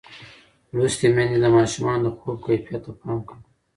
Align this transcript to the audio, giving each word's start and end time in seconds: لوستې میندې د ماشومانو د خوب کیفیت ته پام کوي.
لوستې 0.75 1.07
میندې 1.15 1.37
د 1.41 1.45
ماشومانو 1.57 2.03
د 2.05 2.07
خوب 2.19 2.37
کیفیت 2.45 2.81
ته 2.85 2.91
پام 2.99 3.19
کوي. 3.27 3.41